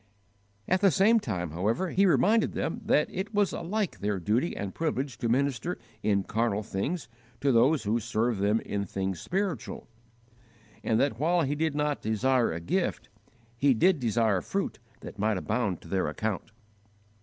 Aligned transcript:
At 0.67 0.81
the 0.81 0.89
same 0.89 1.19
time, 1.19 1.51
however, 1.51 1.91
he 1.91 2.07
reminded 2.07 2.53
them 2.53 2.81
that 2.85 3.07
it 3.11 3.35
was 3.35 3.53
alike 3.53 3.99
their 3.99 4.19
duty 4.19 4.57
and 4.57 4.73
privilege 4.73 5.19
to 5.19 5.29
minister 5.29 5.77
in 6.01 6.23
carnal 6.23 6.63
things 6.63 7.07
to 7.39 7.51
those 7.51 7.83
who 7.83 7.99
served 7.99 8.39
them 8.39 8.61
in 8.61 8.83
things 8.85 9.19
spiritual, 9.21 9.87
and 10.83 10.99
that 10.99 11.19
while 11.19 11.43
he 11.43 11.53
did 11.53 11.75
not 11.75 12.01
desire 12.01 12.51
a 12.51 12.59
gift, 12.59 13.09
he 13.55 13.75
did 13.75 13.99
desire 13.99 14.41
fruit 14.41 14.79
that 15.01 15.19
might 15.19 15.37
abound 15.37 15.81
to 15.81 15.87
their 15.87 16.07
account. 16.07 16.49